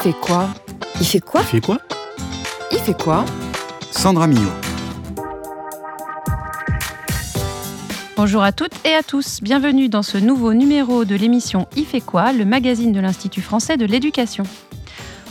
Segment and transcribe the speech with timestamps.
[0.00, 0.48] fait quoi
[0.98, 1.78] Il fait quoi Il fait quoi
[2.72, 3.24] Il fait quoi
[3.90, 4.40] Sandra Millot.
[8.16, 12.00] Bonjour à toutes et à tous, bienvenue dans ce nouveau numéro de l'émission Il fait
[12.00, 14.44] quoi, le magazine de l'Institut français de l'éducation.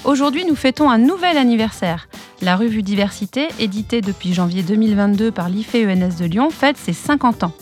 [0.03, 2.07] Aujourd'hui, nous fêtons un nouvel anniversaire.
[2.43, 7.53] La revue Diversité, éditée depuis janvier 2022 par l'IFE-ENS de Lyon, fête ses 50 ans.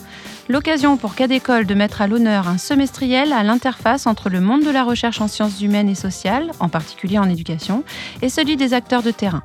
[0.50, 4.70] L'occasion pour Cadécole de mettre à l'honneur un semestriel à l'interface entre le monde de
[4.70, 7.84] la recherche en sciences humaines et sociales, en particulier en éducation,
[8.22, 9.42] et celui des acteurs de terrain.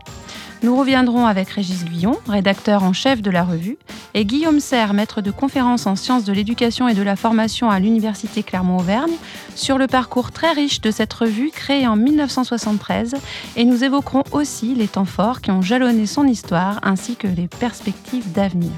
[0.62, 3.78] Nous reviendrons avec Régis Guillon, rédacteur en chef de la revue,
[4.14, 7.82] et Guillaume Serre, maître de conférences en sciences de l'éducation et de la formation à
[7.82, 9.12] l'Université Clermont-Auvergne,
[9.56, 13.16] sur le parcours très riche de cette revue créée en 1973,
[13.58, 17.50] et nous évoquerons aussi les temps forts qui ont jalonné son histoire ainsi que les
[17.50, 18.72] perspectives d'avenir.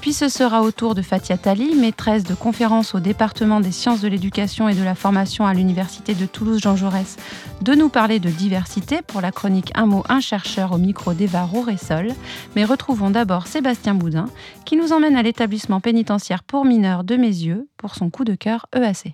[0.00, 4.00] Puis ce sera au tour de Fatia Tali, maîtresse de conférences au département des sciences
[4.00, 7.18] de l'éducation et de la formation à l'Université de Toulouse-Jean Jaurès,
[7.60, 11.42] de nous parler de diversité pour la chronique Un mot, un chercheur au micro d'Eva
[11.42, 12.08] Rouressol.
[12.56, 14.24] Mais retrouvons d'abord Sébastien Boudin,
[14.64, 18.64] qui nous emmène à l'établissement pénitentiaire pour mineurs de Mézieux pour son coup de cœur
[18.74, 19.12] EAC.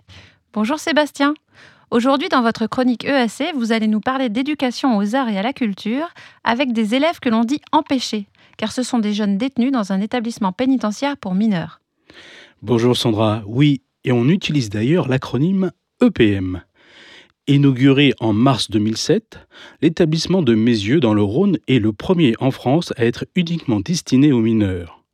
[0.52, 1.34] Bonjour Sébastien.
[1.90, 5.52] Aujourd'hui, dans votre chronique EAC, vous allez nous parler d'éducation aux arts et à la
[5.52, 6.08] culture
[6.44, 10.00] avec des élèves que l'on dit empêchés car ce sont des jeunes détenus dans un
[10.00, 11.80] établissement pénitentiaire pour mineurs.
[12.62, 16.62] Bonjour Sandra, oui, et on utilise d'ailleurs l'acronyme EPM.
[17.48, 19.38] Inauguré en mars 2007,
[19.80, 24.32] l'établissement de Mézieux dans le Rhône est le premier en France à être uniquement destiné
[24.32, 25.04] aux mineurs.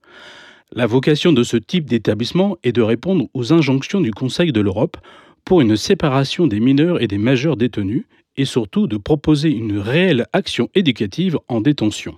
[0.73, 4.97] La vocation de ce type d'établissement est de répondre aux injonctions du Conseil de l'Europe
[5.45, 8.05] pour une séparation des mineurs et des majeurs détenus
[8.39, 12.17] et surtout de proposer une réelle action éducative en détention.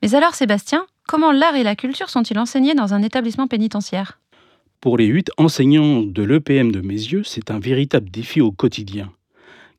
[0.00, 4.20] Mais alors Sébastien, comment l'art et la culture sont-ils enseignés dans un établissement pénitentiaire?
[4.80, 9.10] Pour les huit enseignants de l'EPM de Mézieux, c'est un véritable défi au quotidien.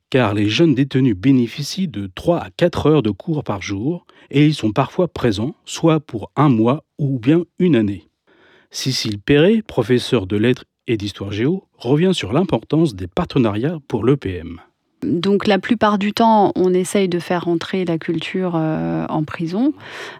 [0.09, 4.45] Car les jeunes détenus bénéficient de 3 à 4 heures de cours par jour et
[4.45, 8.09] ils sont parfois présents, soit pour un mois ou bien une année.
[8.71, 14.59] Cécile Perret, professeure de lettres et d'histoire géo, revient sur l'importance des partenariats pour l'EPM.
[15.03, 19.73] Donc la plupart du temps, on essaye de faire rentrer la culture euh, en prison,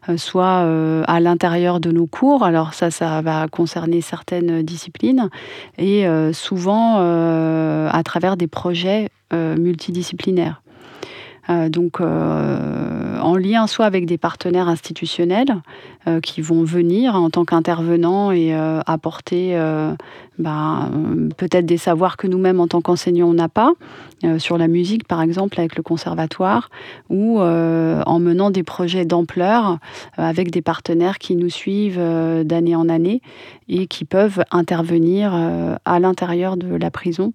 [0.07, 2.43] euh, soit euh, à l'intérieur de nos cours.
[2.43, 5.29] Alors ça, ça va concerner certaines disciplines
[5.77, 10.61] et souvent à travers des projets multidisciplinaires.
[11.49, 11.99] Donc
[13.29, 15.61] en lien soit avec des partenaires institutionnels
[16.07, 18.53] euh, qui vont venir en tant qu'intervenants et
[18.85, 19.57] apporter
[20.37, 20.91] ben,
[21.37, 23.73] peut-être des savoirs que nous-mêmes en tant qu'enseignants on n'a pas,
[24.37, 26.69] sur la musique par exemple avec le conservatoire,
[27.09, 29.77] ou en menant des projets d'ampleur
[30.17, 32.01] avec des partenaires qui nous suivent
[32.43, 33.21] d'année en année
[33.67, 35.33] et qui peuvent intervenir
[35.85, 37.33] à l'intérieur de la prison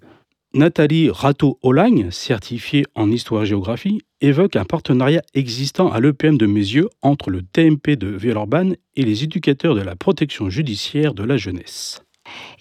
[0.54, 7.42] Nathalie Rateau-Olagne, certifiée en histoire-géographie, évoque un partenariat existant à l'EPM de Mézieux entre le
[7.42, 12.04] TMP de Villeurbanne et les éducateurs de la protection judiciaire de la jeunesse.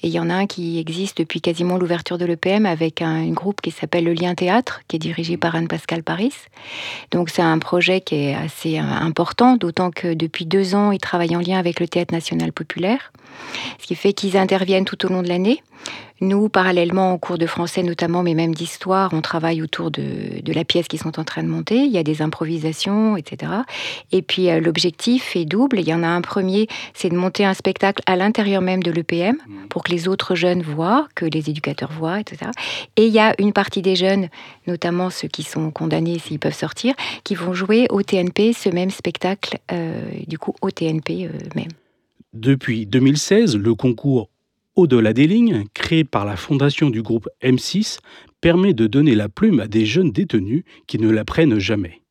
[0.02, 3.62] Il y en a un qui existe depuis quasiment l'ouverture de l'EPM avec un, groupe
[3.62, 6.34] qui s'appelle Le Lien Théâtre, qui est dirigé par Anne-Pascal Paris.
[7.12, 11.00] Donc c'est un projet qui est assez euh, important, d'autant que depuis deux ans, ils
[11.00, 13.14] travaillent en lien avec le Théâtre national populaire,
[13.80, 15.62] ce qui fait qu'ils interviennent tout au long de l'année.
[16.23, 20.63] Nous, parallèlement, en cours de français notamment, mais même d'histoire, on travaille autour de, la
[20.63, 21.84] pièce qu'ils sont en train de monter.
[21.84, 23.51] Il y a des improvisations, etc.
[24.13, 25.81] Et puis euh, l'objectif est double.
[25.81, 28.89] Il y en a un premier, c'est de monter un spectacle à l'intérieur même de
[28.89, 29.67] l'EPM mmh.
[29.67, 32.51] pour que les autres jeunes voient, que les éducateurs voient, etc.
[32.95, 34.29] Et il y a une partie des jeunes,
[34.66, 36.94] notamment ceux qui sont condamnés s'ils peuvent sortir,
[37.25, 41.72] qui vont jouer au TNP ce même spectacle, euh, du coup au TNP euh, même.
[42.33, 44.29] Depuis 2016, le concours
[44.75, 48.00] au-delà des lignes, créé par la fondation du groupe M6,
[48.41, 52.01] permet de donner la plume à des jeunes détenus qui ne la prennent jamais.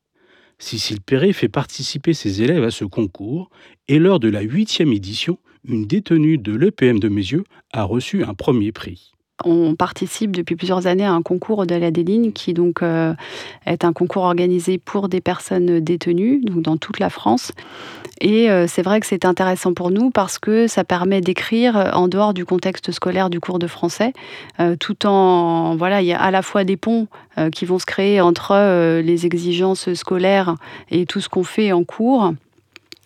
[0.59, 3.49] Cécile Perret fait participer ses élèves à ce concours
[3.87, 8.33] et lors de la huitième édition, une détenue de l'EPM de Mézieux a reçu un
[8.33, 9.12] premier prix.
[9.43, 13.13] On participe depuis plusieurs années à un concours au-delà des lignes qui donc euh,
[13.65, 17.51] est un concours organisé pour des personnes détenues donc dans toute la France.
[18.21, 22.07] Et euh, c'est vrai que c'est intéressant pour nous parce que ça permet d'écrire en
[22.07, 24.13] dehors du contexte scolaire du cours de français,
[24.59, 27.07] euh, tout en voilà, il y a à la fois des ponts
[27.51, 30.53] qui vont se créer entre les exigences scolaires
[30.91, 32.33] et tout ce qu'on fait en cours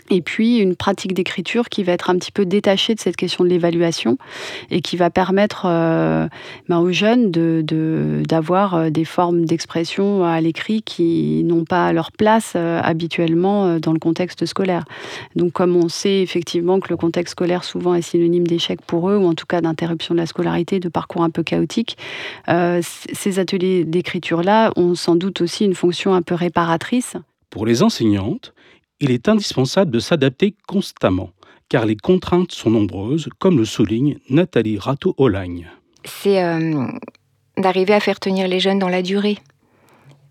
[0.10, 3.44] et puis une pratique d'écriture qui va être un petit peu détachée de cette question
[3.44, 4.18] de l'évaluation
[4.72, 6.28] et qui va permettre euh,
[6.70, 12.54] ben, aux jeunes d'avoir euh, des formes d'expression à l'écrit qui n'ont pas leur place
[12.56, 14.86] euh, habituellement dans le contexte scolaire.
[15.36, 19.18] Donc comme on sait effectivement que le contexte scolaire souvent est synonyme d'échec pour eux
[19.18, 21.98] ou en tout cas d'interruption de la scolarité, de parcours un peu chaotique,
[22.48, 27.16] ces ateliers d'écriture-là ont sans doute aussi une fonction un peu réparatrice.
[27.50, 28.54] Pour les enseignantes,
[29.00, 31.32] il est indispensable de s'adapter constamment,
[31.70, 35.70] car les contraintes sont nombreuses, comme le souligne Nathalie Rato-Olagne.
[36.04, 36.88] C'est euh,
[37.58, 39.38] d'arriver à faire tenir les jeunes dans la durée.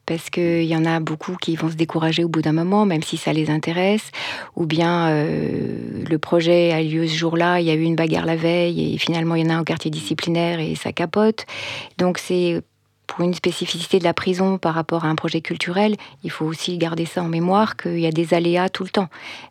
[0.06, 3.02] Parce qu'il y en a beaucoup qui vont se décourager au bout d'un moment, même
[3.02, 4.12] si ça les intéresse.
[4.54, 8.24] Ou bien euh, le projet a lieu ce jour-là, il y a eu une bagarre
[8.24, 11.44] la veille, et finalement il y en a un au quartier disciplinaire et ça capote.
[11.98, 12.62] Donc c'est
[13.06, 16.76] pour une spécificité de la prison par rapport à un projet culturel, il faut aussi
[16.78, 19.08] garder ça en mémoire qu'il y a des aléas tout le temps.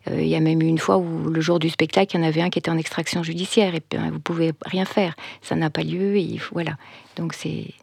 [0.08, 2.24] Euh, il y a même eu une fois où le jour du spectacle, il y
[2.24, 5.14] en avait un qui était en extraction judiciaire et ben, vous pouvez rien faire.
[5.42, 6.76] Ça n'a pas lieu et voilà.
[7.16, 7.74] Donc c'est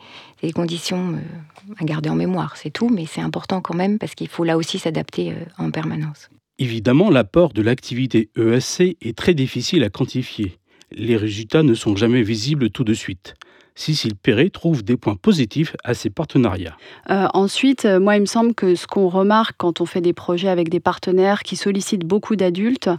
[0.41, 4.13] des conditions euh, à garder en mémoire, c'est tout, mais c'est important quand même parce
[4.13, 6.29] qu'il faut là aussi s'adapter euh, en permanence.
[6.59, 10.59] Évidemment, l'apport de l'activité ESC est très difficile à quantifier.
[10.91, 13.33] Les résultats ne sont jamais visibles tout de suite.
[13.75, 16.75] Cécile Perret trouve des points positifs à ces partenariats.
[17.09, 20.13] Euh, ensuite, euh, moi, il me semble que ce qu'on remarque quand on fait des
[20.13, 22.89] projets avec des partenaires qui sollicitent beaucoup d'adultes,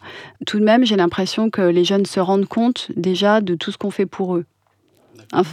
[0.46, 3.78] tout de même, j'ai l'impression que les jeunes se rendent compte déjà de tout ce
[3.78, 4.44] qu'on fait pour eux.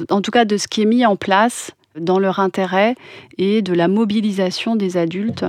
[0.09, 2.95] En tout cas, de ce qui est mis en place dans leur intérêt
[3.37, 5.45] et de la mobilisation des adultes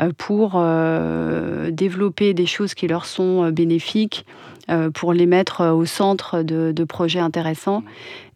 [0.00, 0.62] euh, pour
[1.72, 4.26] développer des choses qui leur sont bénéfiques,
[4.94, 7.82] pour les mettre au centre de, projets intéressants.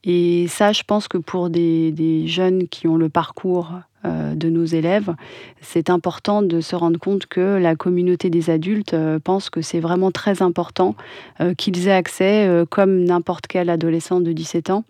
[0.04, 3.72] Et ça, je pense que pour des, jeunes qui ont le parcours
[4.04, 5.14] euh, de nos élèves,
[5.60, 9.80] c'est important de se rendre compte que la communauté des adultes euh, pense que c'est
[9.80, 10.94] vraiment très important
[11.40, 14.84] euh, qu'ils aient accès, comme n'importe quel adolescent de 17 ans,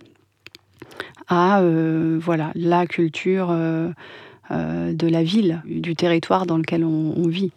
[1.29, 1.63] à
[2.19, 7.53] voilà, la culture de la ville, du territoire dans lequel on vit.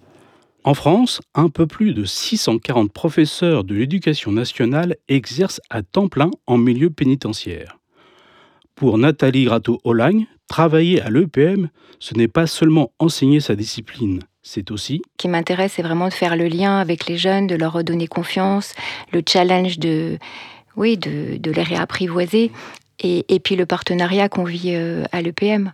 [0.63, 6.29] En France, un peu plus de 640 professeurs de l'éducation nationale exercent à temps plein
[6.45, 7.79] en milieu pénitentiaire.
[8.75, 11.69] Pour Nathalie Grato-Olagne, travailler à l'EPM,
[11.99, 15.01] ce n'est pas seulement enseigner sa discipline, c'est aussi...
[15.13, 18.07] Ce qui m'intéresse, c'est vraiment de faire le lien avec les jeunes, de leur redonner
[18.07, 18.73] confiance,
[19.11, 20.19] le challenge de,
[20.75, 22.51] oui, de, les réapprivoiser,
[23.01, 25.73] et, et, puis le partenariat qu'on vit euh, à l'EPM.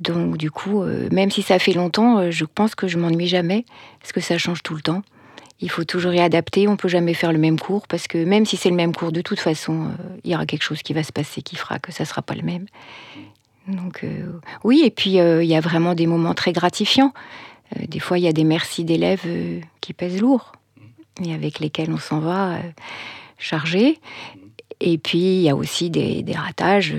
[0.00, 3.26] Donc du coup, euh, même si ça fait longtemps, euh, je pense que je m'ennuie
[3.26, 3.64] jamais,
[4.00, 5.02] parce que ça change tout le temps.
[5.60, 8.44] Il faut toujours y adapter, on peut jamais faire le même cours, parce que même
[8.44, 9.90] si c'est le même cours, de toute façon,
[10.22, 12.34] il y aura quelque chose qui va se passer qui fera que ça sera pas
[12.34, 12.66] le même.
[13.66, 14.04] Donc
[14.64, 17.14] oui, et puis il y a vraiment des moments très gratifiants.
[17.88, 19.24] des fois, il y a des merci d'élèves
[19.80, 20.52] qui pèsent lourd,
[21.24, 22.58] et avec lesquels on s'en va
[23.38, 23.98] chargé.
[24.80, 26.94] Et puis, il y a aussi des, ratages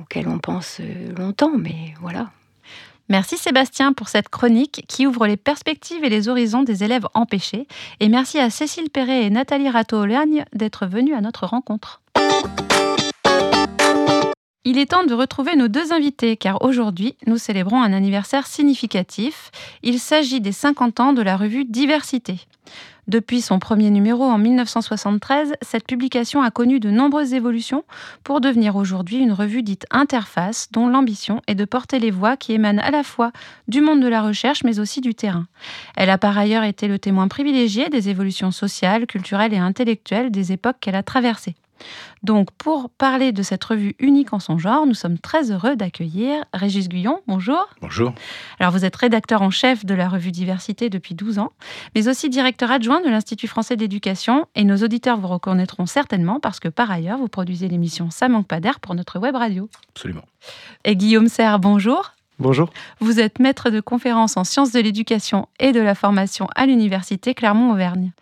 [0.00, 0.80] auxquels on pense
[1.16, 2.30] longtemps, mais voilà.
[3.10, 7.66] Merci Sébastien pour cette chronique qui ouvre les perspectives et les horizons des élèves empêchés.
[8.00, 12.02] Et merci à Cécile Perret et Nathalie Rato-Olagne d'être venues à notre rencontre.
[14.64, 19.50] Il est temps de retrouver nos deux invités car aujourd'hui, nous célébrons un anniversaire significatif.
[19.82, 22.36] Il s'agit des 50 ans de la revue Diversité.
[23.08, 27.84] Depuis son premier numéro en 1973, cette publication a connu de nombreuses évolutions
[28.22, 32.52] pour devenir aujourd'hui une revue dite interface dont l'ambition est de porter les voix qui
[32.52, 33.32] émanent à la fois
[33.66, 35.46] du monde de la recherche mais aussi du terrain.
[35.96, 40.52] Elle a par ailleurs été le témoin privilégié des évolutions sociales, culturelles et intellectuelles des
[40.52, 41.54] époques qu'elle a traversées.
[42.22, 46.44] Donc, pour parler de cette revue unique en son genre, nous sommes très heureux d'accueillir
[46.52, 47.20] Régis Guyon.
[47.26, 47.68] Bonjour.
[47.80, 48.12] Bonjour.
[48.58, 51.52] Alors, vous êtes rédacteur en chef de la revue Diversité depuis 12 ans,
[51.94, 54.46] mais aussi directeur adjoint de l'Institut français d'éducation.
[54.54, 58.46] Et nos auditeurs vous reconnaîtront certainement parce que par ailleurs, vous produisez l'émission Ça manque
[58.46, 59.68] pas d'air pour notre web radio.
[59.90, 60.24] Absolument.
[60.84, 62.12] Et Guillaume Serre, bonjour.
[62.38, 62.70] Bonjour.
[63.00, 67.34] Vous êtes maître de conférences en sciences de l'éducation et de la formation à l'Université
[67.34, 68.12] Clermont-Auvergne.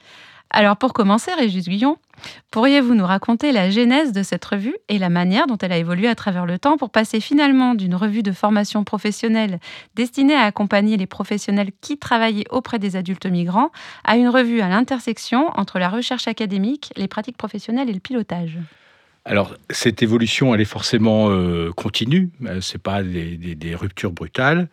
[0.50, 1.97] Alors pour commencer, Régis Guillon,
[2.50, 6.09] pourriez-vous nous raconter la genèse de cette revue et la manière dont elle a évolué
[6.09, 9.59] à travers le temps pour passer finalement d'une revue de formation professionnelle
[9.95, 13.71] destinée à accompagner les professionnels qui travaillaient auprès des adultes migrants
[14.05, 18.59] à une revue à l'intersection entre la recherche académique, les pratiques professionnelles et le pilotage?
[19.28, 24.68] Alors, cette évolution, elle est forcément euh, continue, euh, c'est pas des, ruptures brutales.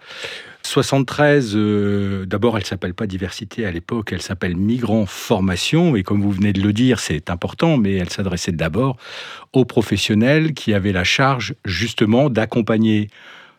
[0.61, 6.21] 73, euh, d'abord, elle s'appelle pas diversité à l'époque, elle s'appelle migrants formation, et comme
[6.21, 8.97] vous venez de le dire, c'est important, mais elle s'adressait d'abord
[9.53, 13.09] aux professionnels qui avaient la charge justement d'accompagner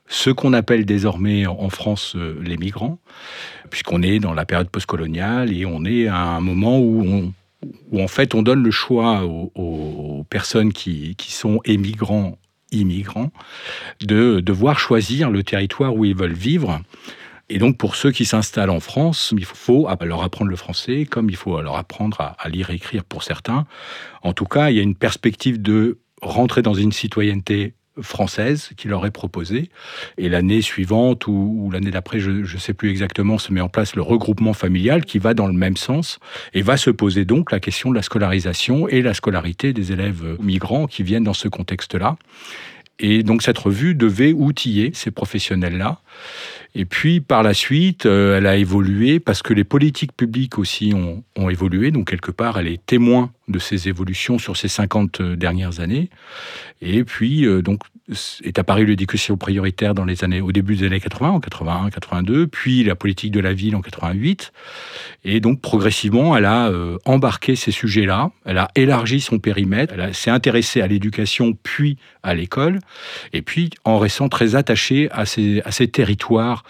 [0.07, 2.99] ce qu'on appelle désormais en France les migrants,
[3.69, 7.33] puisqu'on est dans la période postcoloniale et on est à un moment où
[7.91, 12.39] où en fait on donne le choix aux, personnes qui, sont émigrants,
[12.73, 13.31] immigrants,
[14.01, 16.81] de devoir choisir le territoire où ils veulent vivre.
[17.51, 21.29] Et donc, pour ceux qui s'installent en France, il faut leur apprendre le français, comme
[21.29, 23.67] il faut leur apprendre à, lire et écrire pour certains.
[24.23, 28.89] En tout cas, il y a une perspective de rentrer dans une citoyenneté française qui
[28.89, 29.71] leur est proposée.
[30.19, 33.95] Et l'année suivante ou, l'année d'après, je ne sais plus exactement, se met en place
[33.95, 36.19] le regroupement familial qui va dans le même sens
[36.53, 40.37] et va se poser donc la question de la scolarisation et la scolarité des élèves
[40.41, 42.17] migrants qui viennent dans ce contexte-là.
[43.01, 46.01] Et donc cette revue devait outiller ces professionnels-là.
[46.77, 50.93] Et puis par la suite, euh, elle a évolué parce que les politiques publiques aussi
[50.95, 51.91] ont, évolué.
[51.91, 56.11] Donc quelque part, elle est témoin de ces évolutions sur ces 50 euh, dernières années.
[56.83, 57.83] Et puis euh, donc
[58.45, 62.47] est apparue l'éducation prioritaire dans les années, au début des années 80, en 81, 82,
[62.47, 64.53] puis la politique de la ville en 88.
[65.25, 66.71] Et donc progressivement, elle a
[67.07, 68.31] embarqué ces sujets-là.
[68.45, 69.95] Elle a élargi son périmètre.
[69.97, 72.79] Elle s'est intéressée à l'éducation puis à l'école.
[73.33, 76.65] Et puis en restant très attachée à ces, à ces territoires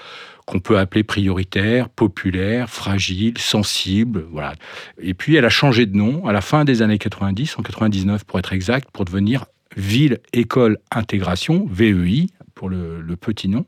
[0.47, 4.55] qu'on peut appeler prioritaire, populaire, fragile, sensible, voilà.
[5.00, 8.25] Et puis elle a changé de nom à la fin des années 90, en 99
[8.25, 13.66] pour être exact, pour devenir Ville École Intégration, VEI pour le, petit nom.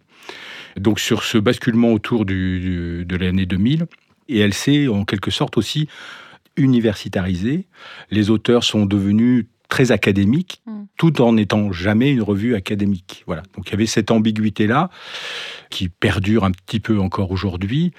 [0.76, 3.86] Donc sur ce basculement autour de l'année 2000,
[4.28, 5.88] et elle s'est en quelque sorte aussi
[6.56, 7.66] universitarisée.
[8.10, 10.85] Les auteurs sont devenus très académiques, mm.
[10.96, 13.25] tout en n'étant jamais une revue académique.
[13.26, 13.42] Voilà.
[13.56, 14.90] Donc il y avait cette ambiguïté-là
[15.70, 17.92] qui perdure un petit peu encore aujourd'hui,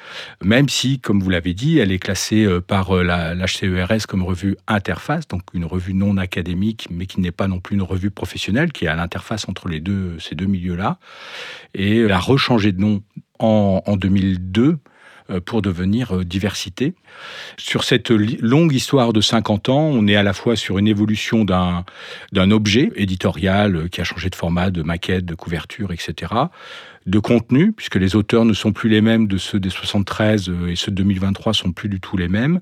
[0.43, 4.55] même si, comme vous l'avez dit, elle est classée euh, par euh, l'HCERS comme revue
[4.67, 8.71] interface, donc une revue non académique, mais qui n'est pas non plus une revue professionnelle,
[8.71, 10.99] qui est à l'interface entre les deux, ces deux milieux-là.
[11.73, 13.03] Et elle a rechangé de nom
[13.39, 14.77] en, en 2002 euh,
[15.45, 16.93] pour devenir euh, diversité.
[17.57, 21.45] Sur cette longue histoire de 50 ans, on est à la fois sur une évolution
[21.45, 21.85] d'un,
[22.31, 26.33] d'un objet éditorial euh, qui a changé de format, de maquette, de couverture, etc.,
[27.05, 30.75] de contenu, puisque les auteurs ne sont plus les mêmes de ceux des 73 et
[30.75, 32.59] ceux de 2023 sont plus du tout les mêmes.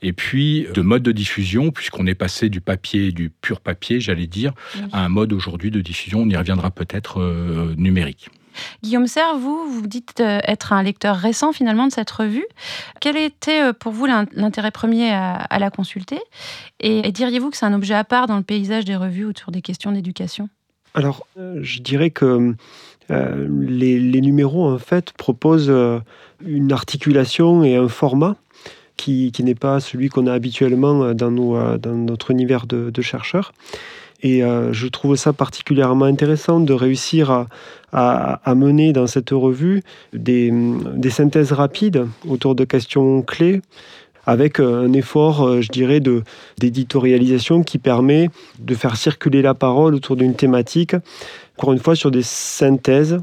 [0.00, 4.26] Et puis de mode de diffusion, puisqu'on est passé du papier, du pur papier, j'allais
[4.26, 4.54] dire,
[4.92, 7.20] à un mode aujourd'hui de diffusion, on y reviendra peut-être
[7.76, 8.30] numérique.
[8.82, 12.46] Guillaume Serre, vous, vous dites euh, être un lecteur récent finalement de cette revue.
[13.00, 16.18] Quel était euh, pour vous l'intérêt premier à, la consulter?
[16.80, 19.62] Et, diriez-vous que c'est un objet à part dans le paysage des revues autour des
[19.62, 20.48] questions d'éducation?
[20.94, 22.54] Alors, euh, je dirais que
[23.10, 25.72] les, numéros, en fait, proposent
[26.44, 28.36] une articulation et un format
[28.96, 33.52] qui, n'est pas celui qu'on a habituellement dans, notre univers de chercheurs.
[34.24, 37.46] Et euh, je trouve ça particulièrement intéressant de réussir
[37.92, 39.82] à, mener dans cette revue
[40.14, 40.50] des,
[41.10, 43.60] synthèses rapides autour de questions clés
[44.26, 46.00] avec un effort, euh, je dirais,
[46.58, 50.96] d'éditorialisation qui permet de faire circuler la parole autour d'une thématique,
[51.58, 53.20] encore une fois, sur des synthèses,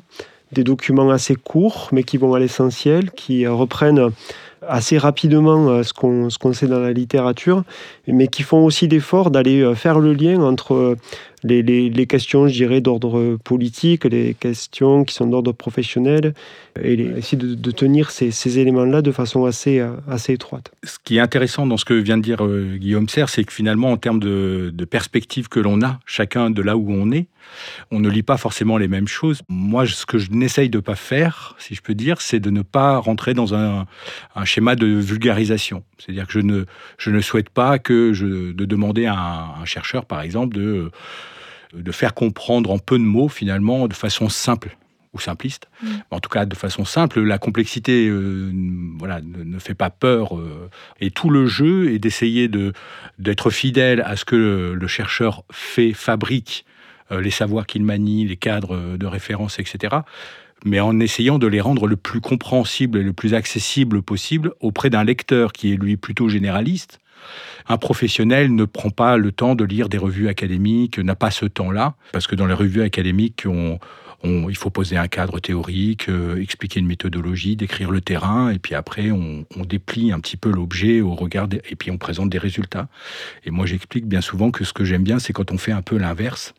[0.52, 4.12] des documents assez courts, mais qui vont à l'essentiel, qui reprennent
[4.68, 7.64] assez rapidement euh, ce qu'on ce sait dans la littérature,
[8.08, 10.96] mais qui font aussi l'effort d'aller euh, faire le lien entre euh,
[11.44, 16.36] les, les, questions, je dirais, d'ordre politique, les questions qui sont d'ordre professionnel,
[16.80, 20.72] et essayer de, tenir ces, ces éléments-là de façon assez, assez étroite.
[20.84, 22.46] Ce qui est intéressant dans ce que vient de dire
[22.78, 26.62] Guillaume Serre, c'est que finalement, en termes de, de perspective que l'on a, chacun de
[26.62, 27.26] là où on est,
[27.92, 29.42] on ne lit pas forcément les mêmes choses.
[29.50, 32.62] Moi, ce que je n'essaye de pas faire, si je peux dire, c'est de ne
[32.62, 33.86] pas rentrer dans un,
[34.52, 35.84] schéma de vulgarisation.
[35.98, 36.66] C'est-à-dire que je ne,
[36.98, 40.92] je ne souhaite pas que je, de demander à un, chercheur, par exemple, de,
[41.74, 44.76] de faire comprendre en peu de mots, finalement, de façon simple
[45.14, 45.68] ou simpliste.
[45.82, 45.88] Mm.
[46.12, 48.52] En tout cas, de façon simple, la complexité euh,
[48.98, 50.38] voilà, ne, fait pas peur.
[50.38, 52.50] Euh, et tout le jeu est d'essayer
[53.20, 56.66] d'être fidèle à ce que le chercheur fait, fabrique
[57.12, 59.98] euh, les savoirs qu'il manie, les cadres de référence, etc.
[60.66, 64.90] Mais en essayant de les rendre le plus compréhensible et le plus accessible possible auprès
[64.90, 67.00] d'un lecteur qui est lui plutôt généraliste.
[67.68, 71.46] Un professionnel ne prend pas le temps de lire des revues académiques, n'a pas ce
[71.46, 73.46] temps-là, parce que dans les revues académiques,
[74.24, 78.76] il faut poser un cadre théorique, euh, expliquer une méthodologie, décrire le terrain, et puis
[78.76, 82.88] après on, déplie un petit peu l'objet au regard, et puis on présente des résultats.
[83.46, 85.82] Et moi j'explique bien souvent que ce que j'aime bien, c'est quand on fait un
[85.82, 86.54] peu l'inverse.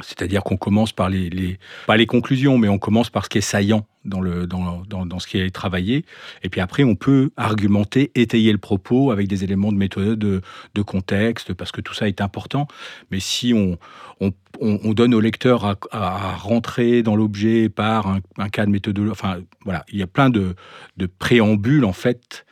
[0.00, 3.38] C'est-à-dire qu'on commence par les, les, pas les conclusions, mais on commence par ce qui
[3.38, 6.04] est saillant dans, le, dans, dans, dans, ce qui est travaillé.
[6.42, 10.82] Et puis après, on peut argumenter, étayer le propos avec des éléments de méthode, de,
[10.82, 12.68] contexte, parce que tout ça est important.
[13.10, 13.78] Mais si on,
[14.20, 18.98] on, on donne au lecteur à, à rentrer dans l'objet par un, cas de méthode,
[19.10, 20.56] enfin voilà, il y a plein de,
[20.98, 22.45] de préambules en fait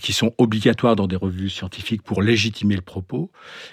[0.00, 3.30] qui sont obligatoires dans des revues scientifiques pour légitimer le propos.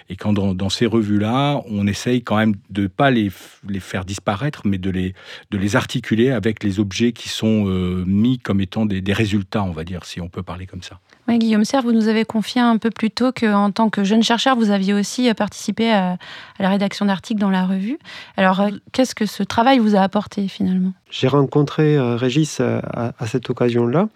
[0.10, 3.32] Et quand dans, ces revues-là, on essaye quand même de ne pas les,
[3.68, 5.14] les, faire disparaître, mais de les,
[5.52, 9.72] de les articuler avec les objets qui sont euh, mis comme étant des, résultats, on
[9.72, 11.00] va dire, si on peut parler comme ça.
[11.28, 14.22] Oui, Guillaume Serre, vous nous avez confié un peu plus tôt qu'en tant que jeune
[14.22, 16.18] chercheur, vous aviez aussi participé à,
[16.60, 17.98] la rédaction d'articles dans la revue.
[18.38, 20.94] Alors, euh, qu'est-ce que ce travail vous a apporté finalement?
[21.10, 24.08] J'ai rencontré euh, Régis à, cette occasion-là,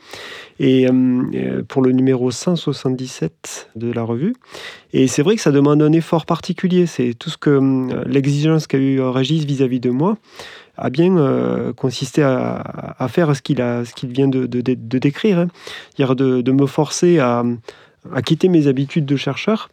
[0.62, 4.36] euh, pour le numéro 177 de la revue.
[4.94, 6.86] Et c'est vrai que ça demande un effort particulier.
[6.86, 10.18] C'est tout ce que l'exigence qu'a eu Régis vis-à-vis de moi
[10.80, 13.64] a bien euh, consisté à, faire ce qu'il
[13.96, 15.48] qu'il vient de, de, de décrire, hein.
[15.98, 17.44] de, de, me forcer à,
[18.14, 19.70] à, quitter mes habitudes de chercheur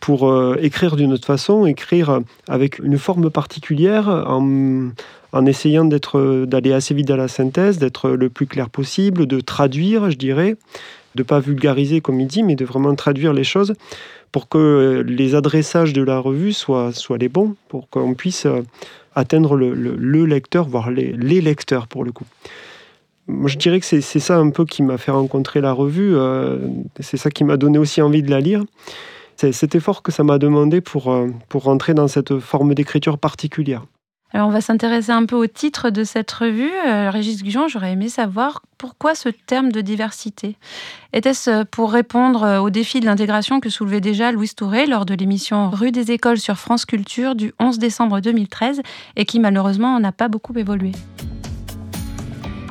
[0.00, 4.90] pour euh, écrire d'une autre façon, écrire avec une forme particulière, en,
[5.32, 9.40] en essayant d'être, d'aller assez vite à la synthèse, d'être le plus clair possible, de
[9.40, 10.56] traduire, je dirais,
[11.14, 13.74] de pas vulgariser comme il dit, mais de vraiment traduire les choses
[14.34, 18.48] pour que les adressages de la revue soient, soient les bons, pour qu'on puisse
[19.14, 22.24] atteindre le, le, le lecteur, voire les, les, lecteurs pour le coup.
[23.28, 26.58] Moi, je dirais que c'est ça un peu qui m'a fait rencontrer la revue, euh,
[26.98, 28.64] c'est ça qui m'a donné aussi envie de la lire.
[29.36, 33.18] C'est cet effort que ça m'a demandé pour, euh, pour rentrer dans cette forme d'écriture
[33.18, 33.84] particulière.
[34.36, 36.72] On va s'intéresser un peu au titre de cette revue.
[36.88, 40.56] Euh, Régis Gujon, j'aurais aimé savoir pourquoi ce terme de diversité.
[41.12, 45.70] Était-ce pour répondre au défi de l'intégration que soulevait déjà Louise Touré lors de l'émission
[45.70, 48.82] Rue des écoles sur France Culture du 11 décembre 2013
[49.14, 50.90] et qui malheureusement n'a pas beaucoup évolué?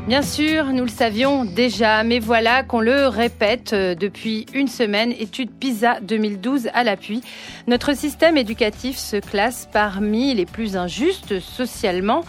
[0.07, 5.13] Bien sûr, nous le savions déjà, mais voilà qu'on le répète euh, depuis une semaine,
[5.13, 7.22] étude PISA 2012 à l'appui.
[7.67, 12.25] Notre système éducatif se classe parmi les plus injustes socialement.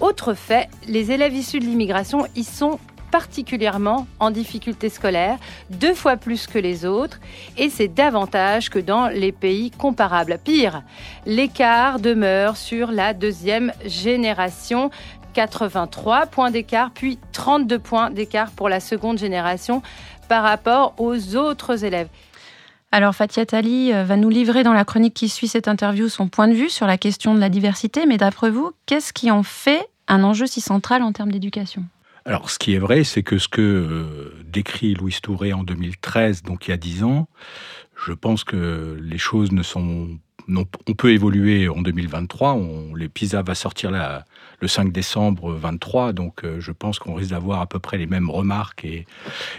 [0.00, 2.78] Autre fait, les élèves issus de l'immigration y sont
[3.10, 5.38] particulièrement en difficulté scolaire,
[5.70, 7.20] deux fois plus que les autres,
[7.56, 10.38] et c'est davantage que dans les pays comparables.
[10.42, 10.82] Pire,
[11.26, 14.90] l'écart demeure sur la deuxième génération.
[15.34, 19.82] 83 points d'écart, puis 32 points d'écart pour la seconde génération
[20.28, 22.08] par rapport aux autres élèves.
[22.90, 26.48] Alors Fatia Tali va nous livrer dans la chronique qui suit cette interview son point
[26.48, 29.88] de vue sur la question de la diversité, mais d'après vous, qu'est-ce qui en fait
[30.08, 31.84] un enjeu si central en termes d'éducation?
[32.28, 36.42] Alors, ce qui est vrai, c'est que ce que euh, décrit Louise Touré en 2013,
[36.42, 37.26] donc il y a dix ans,
[37.96, 40.10] je pense que les choses ne sont
[40.48, 42.54] on peut évoluer en 2023.
[42.54, 43.90] On, les PISA va sortir
[44.60, 48.06] le 5 décembre 23, donc euh, je pense qu'on risque d'avoir à peu près les
[48.06, 49.06] mêmes remarques et,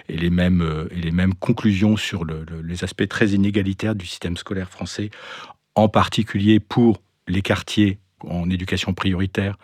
[0.09, 4.05] et les, mêmes, euh, les mêmes conclusions sur le, le, les aspects très inégalitaires du
[4.05, 5.09] système scolaire français,
[5.75, 9.57] en particulier pour les quartiers en éducation prioritaire,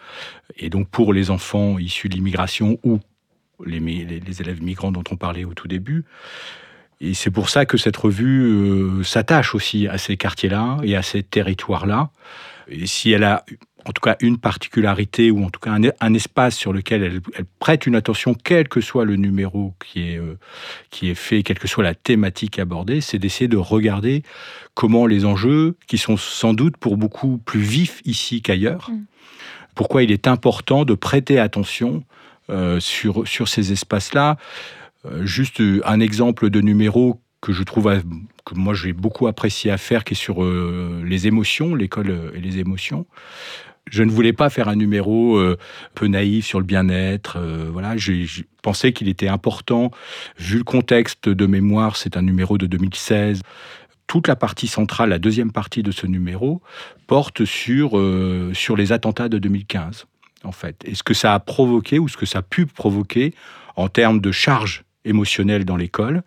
[0.58, 3.00] et donc pour les enfants issus de l'immigration ou
[3.66, 6.04] les, élèves migrants dont on parlait au tout début.
[7.06, 11.04] Et c'est pour ça que cette revue euh, s'attache aussi à ces quartiers-là et à
[11.04, 12.10] ces territoires-là.
[12.68, 13.46] Et si elle a
[13.88, 17.22] en tout cas une particularité ou en tout cas un, un espace sur lequel elle,
[17.36, 20.40] elle, prête une attention, quel que soit le numéro qui est, euh,
[20.90, 24.24] qui est fait, quelle que soit la thématique abordée, c'est d'essayer de regarder
[24.74, 29.06] comment les enjeux, qui sont sans doute pour beaucoup plus vifs ici qu'ailleurs, mmh.
[29.76, 32.04] pourquoi il est important de prêter attention
[32.50, 34.38] euh, sur, sur ces espaces-là.
[35.06, 38.02] Euh, juste un exemple de numéro que je trouve
[38.46, 42.42] que moi j'ai beaucoup apprécié à faire, qui est sur euh, les émotions, l'école et
[42.42, 43.06] les émotions.
[43.92, 45.58] Je ne voulais pas faire un numéro euh,
[45.94, 47.38] peu naïf sur le bien-être.
[47.38, 48.26] Euh, voilà, j'ai
[48.64, 49.92] pensé qu'il était important,
[50.40, 53.42] vu le contexte de mémoire, c'est un numéro de 2016.
[54.08, 56.62] Toute la partie centrale, la deuxième partie de ce numéro,
[57.08, 60.06] porte sur, euh, sur les attentats de 2015,
[60.44, 60.82] en fait.
[60.86, 63.34] Et ce que ça a provoqué, ou ce que ça a pu provoquer
[63.76, 66.24] en termes de charge émotionnelle dans l'école.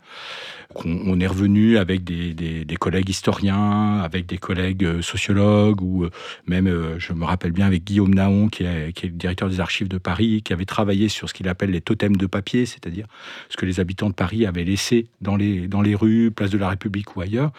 [0.84, 6.10] On, est revenu avec des, collègues historiens, avec des collègues euh, sociologues, ou euh,
[6.46, 9.88] même, euh, je me rappelle bien, avec Guillaume Naon, qui est, le directeur des archives
[9.88, 13.06] de Paris, qui avait travaillé sur ce qu'il appelle les totems de papier, c'est-à-dire
[13.48, 17.16] ce que les habitants de Paris avaient laissé dans les rues, place de la République
[17.16, 17.50] ou ailleurs,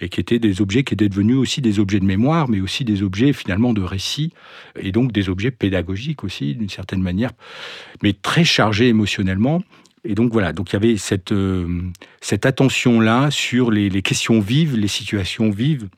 [0.00, 2.84] et qui étaient des objets qui étaient devenus aussi des objets de mémoire, mais aussi
[2.84, 4.34] des objets finalement de récit,
[4.78, 7.30] et donc des objets pédagogiques aussi, d'une certaine manière,
[8.02, 9.62] mais très chargés émotionnellement.
[10.04, 11.82] Et donc voilà, donc il y avait cette, euh,
[12.20, 15.88] cette attention-là sur les, questions vives, les situations vives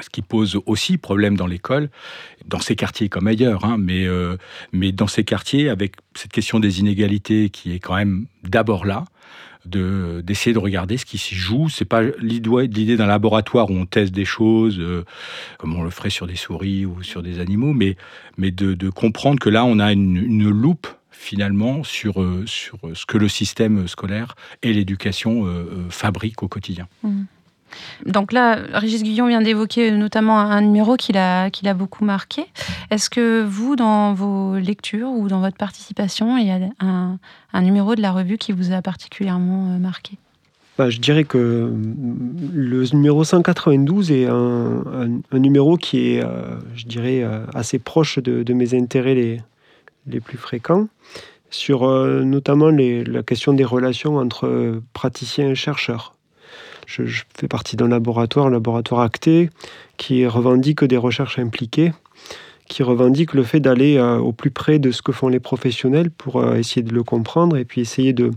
[0.00, 1.90] ce qui pose aussi problème dans l'école,
[2.46, 4.36] dans ces quartiers comme ailleurs, hein, mais, euh,
[4.72, 9.06] mais dans ces quartiers, avec cette question des inégalités qui est quand même d'abord là,
[9.66, 11.68] d'essayer de, regarder ce qui s'y joue.
[11.68, 15.04] C'est pas l'idée d'un laboratoire où on teste des choses, euh,
[15.58, 17.96] comme on le ferait sur des souris ou sur des animaux, mais,
[18.36, 23.18] mais de, comprendre que là, on a une, loupe finalement sur, euh, sur ce que
[23.18, 25.44] le système scolaire et l'éducation
[25.90, 26.86] fabriquent au quotidien.
[27.02, 27.24] Mmh.
[28.06, 32.46] Donc là, Régis Guillon vient d'évoquer notamment un numéro qui l'a, beaucoup marqué.
[32.90, 37.18] Est-ce que vous, dans vos lectures ou dans votre participation, il y a un,
[37.62, 40.16] numéro de la revue qui vous a particulièrement euh, marqué?
[40.78, 41.72] Bah, je dirais que
[42.54, 48.52] le numéro 192 est un, numéro qui est, euh, je dirais, euh, assez proche de,
[48.52, 49.40] mes intérêts les,
[50.08, 50.88] les, plus fréquents,
[51.50, 56.14] sur notamment la question des relations entre praticiens et chercheurs.
[56.88, 59.50] Je, fais partie d'un laboratoire, un laboratoire acté,
[59.98, 61.92] qui revendique des recherches impliquées,
[62.66, 66.10] qui revendique le fait d'aller euh, au plus près de ce que font les professionnels
[66.10, 68.30] pour euh, essayer de le comprendre et puis essayer de,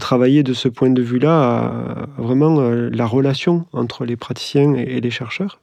[0.00, 5.10] travailler de ce point de vue-là vraiment euh, la relation entre les praticiens et, les
[5.10, 5.60] chercheurs.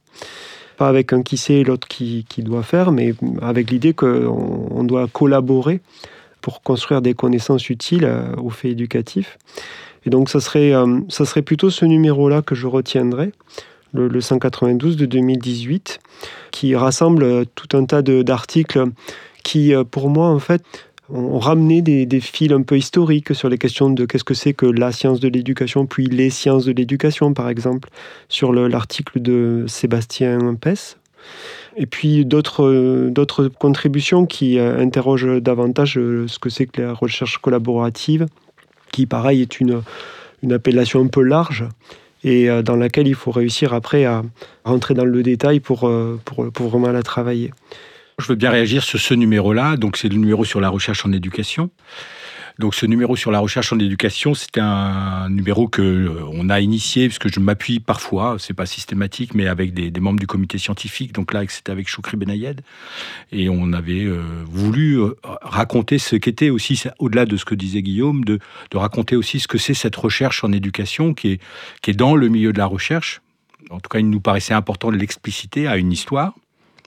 [0.79, 4.69] Pas avec un qui sait et l'autre qui, qui, doit faire, mais avec l'idée qu'on
[4.71, 5.81] on doit collaborer
[6.41, 9.37] pour construire des connaissances utiles aux faits éducatifs.
[10.05, 13.31] Et donc, ça serait, euh, ça serait plutôt ce numéro-là que je retiendrai,
[13.93, 15.99] le, 192 de 2018,
[16.51, 18.85] qui rassemble euh, tout un tas d'articles
[19.43, 20.63] qui, euh, pour moi, en fait,
[21.11, 24.65] ont ramené des, fils un peu historiques sur les questions de qu'est-ce que c'est que
[24.65, 27.89] la science de l'éducation, puis les sciences de l'éducation, par exemple,
[28.27, 30.97] sur l'article de Sébastien Pess.
[31.77, 38.25] Et puis d'autres contributions qui interrogent davantage ce que c'est que la recherche collaborative,
[38.91, 39.81] qui pareil est une,
[40.43, 41.65] une appellation un peu large
[42.23, 44.23] et euh, dans laquelle il faut réussir après à
[44.65, 47.51] rentrer dans le détail pour, euh, pour, pour vraiment la travailler.
[48.19, 49.77] Je veux bien réagir sur ce numéro-là.
[49.77, 51.71] Donc, c'est le numéro sur la recherche en éducation.
[52.59, 56.59] Donc ce numéro sur la recherche en éducation, c'était un numéro que euh, on a
[56.59, 61.13] initié puisque je m'appuie parfois, c'est pas systématique, mais avec des, membres du comité scientifique.
[61.13, 62.59] Donc là, c'était avec Choukri Benayed
[63.31, 67.81] et on avait euh, voulu euh, raconter ce qu'était aussi au-delà de ce que disait
[67.81, 68.39] Guillaume, de,
[68.73, 71.39] raconter aussi ce que c'est cette recherche en éducation qui
[71.87, 73.21] est dans le milieu de la recherche.
[73.69, 76.33] En tout cas, il nous paraissait important de l'expliciter à une histoire.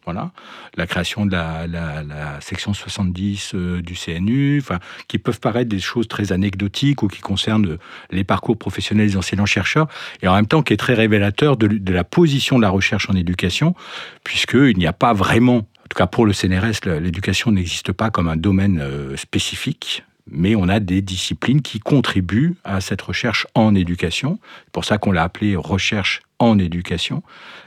[0.04, 0.32] Voilà,
[0.76, 6.08] la création de la, section 70 euh, du CNU, enfin, qui peuvent paraître des choses
[6.08, 7.78] très anecdotiques ou qui concernent
[8.10, 9.86] les parcours professionnels des enseignants-chercheurs,
[10.20, 13.14] et en même temps qui est très révélateur de, la position de la recherche en
[13.14, 13.76] éducation,
[14.24, 18.26] puisqu'il n'y a pas vraiment, en tout cas pour le CNRS, l'éducation n'existe pas comme
[18.26, 23.74] un domaine euh, spécifique, mais on a des disciplines qui contribuent à cette recherche en
[23.76, 24.40] éducation.
[24.64, 27.22] C'est pour ça qu'on l'a appelé recherche en éducation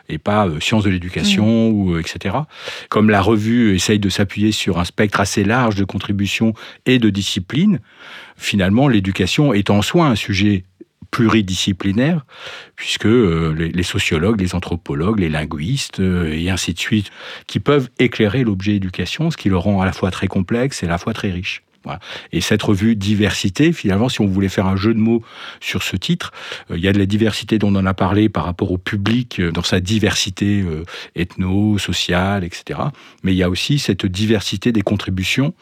[0.10, 1.74] et pas euh, sciences de l'éducation mmh.
[1.74, 2.36] ou euh, etc.
[2.90, 6.54] Comme la revue essaye de s'appuyer sur un spectre assez large de contributions
[6.86, 7.80] et de disciplines,
[8.38, 10.64] finalement l'éducation est en soi un sujet
[11.12, 12.26] pluridisciplinaire,
[12.76, 17.10] puisque euh, les, sociologues, les anthropologues, les linguistes, et ainsi de suite,
[17.48, 20.88] qui peuvent éclairer l'objet éducation, ce qui le rend à la fois très complexe et
[20.88, 21.65] à la fois très riche.
[22.32, 25.24] Et cette revue diversité, finalement, si on voulait faire un jeu de mots
[25.60, 26.32] sur ce titre,
[26.72, 28.78] euh, il y a de la diversité dont on en a parlé par rapport au
[28.78, 30.84] public euh, dans sa diversité euh,
[31.16, 32.80] ethno, sociale, etc.
[33.24, 35.54] Mais il y a aussi cette diversité des contributions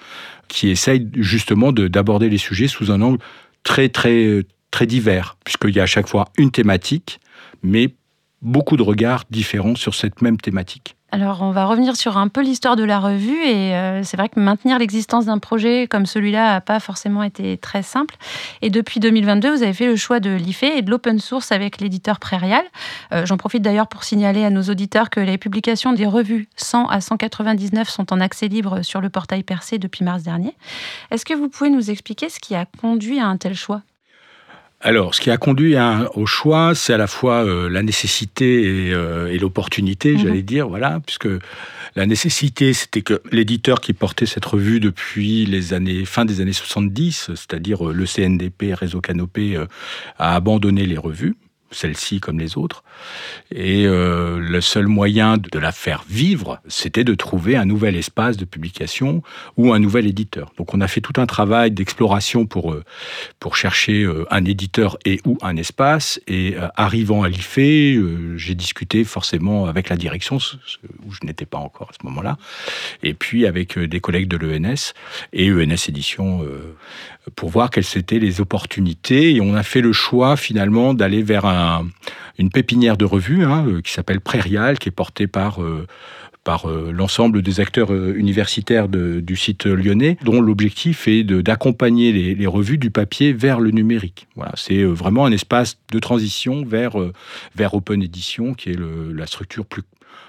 [0.48, 3.20] qui essayent justement d'aborder les sujets sous un angle
[3.64, 7.20] très très très divers, puisqu'il y a à chaque fois une thématique,
[7.64, 7.94] mais
[8.42, 10.96] beaucoup de regards différents sur cette même thématique.
[11.13, 13.39] Alors, on va revenir sur un peu l'histoire de la revue.
[13.45, 17.56] Et euh, c'est vrai que maintenir l'existence d'un projet comme celui-là n'a pas forcément été
[17.60, 18.15] très simple.
[18.63, 21.80] Et depuis 2022, vous avez fait le choix de l'IFE et de l'open source avec
[21.80, 22.63] l'éditeur Prairial.
[23.12, 26.88] Euh, j'en profite d'ailleurs pour signaler à nos auditeurs que les publications des revues 100
[26.88, 30.56] à 199 sont en accès libre sur le portail Percé depuis mars dernier.
[31.12, 33.84] Est-ce que vous pouvez nous expliquer ce qui a conduit à un tel choix?
[34.86, 35.76] Alors, ce qui a conduit
[36.13, 40.19] au choix, c'est à la fois euh, la nécessité et, euh, l'opportunité, mhm.
[40.19, 41.30] j'allais dire, voilà, puisque
[41.96, 46.52] la nécessité, c'était que l'éditeur qui portait cette revue depuis les années fin des années
[46.52, 49.58] 70, c'est-à-dire euh, le CNDP, Réseau Canopé,
[50.19, 51.36] a abandonné les revues
[51.74, 52.84] celle-ci comme les autres.
[53.54, 58.38] Et euh, le seul moyen de la faire vivre, c'était de trouver un nouvel espace
[58.38, 59.22] de publication
[59.58, 60.52] ou un nouvel éditeur.
[60.58, 62.84] Donc on a fait tout un travail d'exploration pour, euh,
[63.39, 66.20] pour chercher euh, un éditeur et ou un espace.
[66.28, 70.38] Et arrivant à l'IFE, j'ai discuté forcément avec la direction,
[71.06, 72.38] où je n'étais pas encore à ce moment-là,
[73.02, 74.94] et puis avec des collègues de l'ENS
[75.34, 76.46] et ENS Édition
[77.36, 79.36] pour voir quelles étaient les opportunités.
[79.36, 81.88] Et on a fait le choix finalement d'aller vers un
[82.38, 85.60] une pépinière de revues hein, qui s'appelle Prairial, qui est portée par
[86.43, 92.91] par l'ensemble des acteurs universitaires du site lyonnais, dont l'objectif est d'accompagner les, revues du
[92.91, 94.28] papier vers le numérique.
[94.36, 96.98] Voilà, c'est vraiment un espace de transition vers,
[97.72, 99.84] Open Edition, qui est la structure plus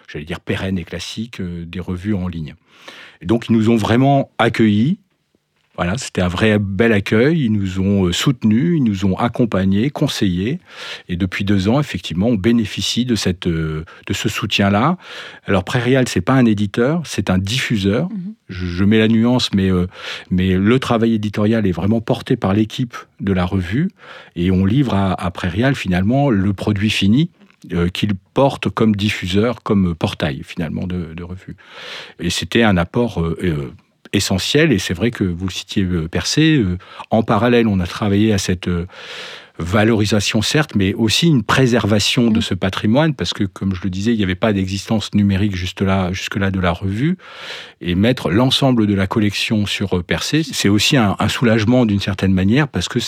[0.08, 2.54] j'allais dire, pérenne et classique euh, des revues en ligne.
[3.20, 4.98] Et donc, ils nous ont vraiment accueillis.
[5.76, 7.44] Voilà, c'était un vrai bel accueil.
[7.44, 10.60] Ils nous ont euh, soutenus, ils nous ont accompagnés, conseillés.
[11.08, 14.96] Et depuis deux ans, effectivement, on bénéficie de, cette, euh, de ce soutien-là.
[15.46, 18.08] Alors, Prairial, c'est pas un éditeur, c'est un diffuseur.
[18.10, 18.34] Mhm.
[18.48, 19.70] je, mets la nuance, mais,
[20.30, 23.90] mais le travail éditorial est vraiment porté par l'équipe de la revue.
[24.36, 27.30] Et on livre à, à Prairial, finalement, le produit fini
[27.72, 31.56] euh, qu'il porte comme diffuseur, comme portail finalement de, de revue.
[32.20, 33.72] Et c'était un apport euh, euh,
[34.14, 36.64] essentiel, et c'est vrai que vous citiez Percé,
[37.10, 38.68] en parallèle on a travaillé à cette
[39.58, 44.12] valorisation certes, mais aussi une préservation de ce patrimoine, parce que comme je le disais,
[44.12, 47.18] il n'y avait pas d'existence numérique juste là, jusque-là de la revue,
[47.80, 52.32] et mettre l'ensemble de la collection sur Percé, c'est aussi un, un soulagement d'une certaine
[52.32, 52.98] manière, parce que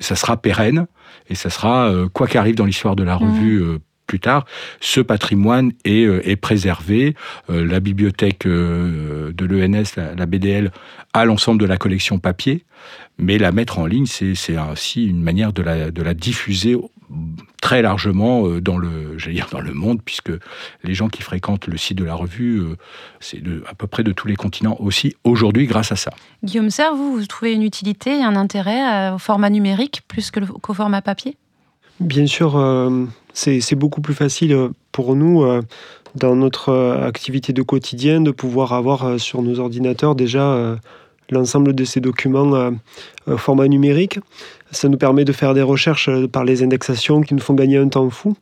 [0.00, 0.86] ça sera pérenne,
[1.28, 3.78] et ça sera, euh, quoi qu'arrive dans l'histoire de la revue, mmh.
[4.06, 4.46] Euh, plus tard,
[4.80, 7.14] ce patrimoine est, euh, est préservé.
[7.48, 10.70] la bibliothèque de l'ENS, la, BDL,
[11.12, 12.64] a l'ensemble de la collection papier,
[13.18, 16.76] mais la mettre en ligne, c'est aussi une manière de la, de la diffuser
[17.60, 20.32] très largement dans le, dire dans le monde, puisque
[20.82, 22.62] les gens qui fréquentent le site de la revue,
[23.20, 26.10] c'est à peu près de tous les continents aussi aujourd'hui grâce à ça.
[26.42, 30.74] Guillaume Serre, vous, vous trouvez une utilité et un intérêt au format numérique plus qu'au
[30.74, 31.36] format papier?
[32.00, 35.62] Bien sûr, euh, c'est beaucoup plus facile euh, pour nous, euh,
[36.14, 40.78] dans notre activité de quotidien, de pouvoir avoir sur nos ordinateurs déjà
[41.28, 42.72] l'ensemble de ces documents
[43.36, 44.18] format numérique.
[44.70, 47.88] Ça nous permet de faire des recherches par les indexations qui nous font gagner un
[47.88, 48.34] temps fou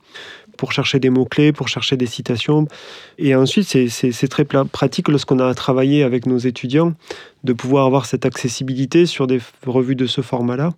[0.65, 2.67] pour chercher des mots-clés, pour chercher des citations.
[3.19, 6.95] Et ensuite, c'est très pratique lorsqu'on a travaillé avec nos étudiants
[7.45, 10.71] de pouvoir avoir cette accessibilité sur des revues de ce format-là,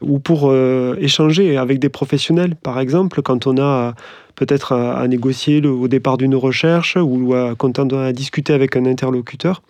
[0.00, 3.94] ou pour euh, échanger avec des professionnels, par exemple, quand on a
[4.36, 8.86] peut-être à, négocier le, au départ d'une recherche ou quand on a discuté avec un
[8.86, 9.60] interlocuteur.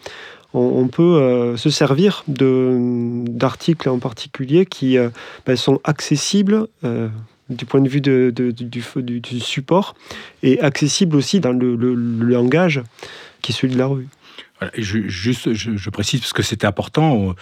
[0.52, 5.08] On, peut euh, se servir d'articles en particulier qui euh,
[5.46, 6.66] ben, sont accessibles
[7.48, 9.94] du point de vue de, du, support
[10.42, 12.82] et accessible aussi dans le, le langage
[13.42, 13.86] qui est celui de la
[14.60, 17.34] revue je, juste, je, précise parce que c'est important.